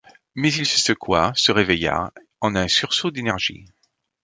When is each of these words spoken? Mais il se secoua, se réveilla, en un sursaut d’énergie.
Mais 0.33 0.51
il 0.51 0.65
se 0.65 0.79
secoua, 0.79 1.31
se 1.35 1.51
réveilla, 1.51 2.11
en 2.39 2.55
un 2.55 2.67
sursaut 2.67 3.11
d’énergie. 3.11 3.65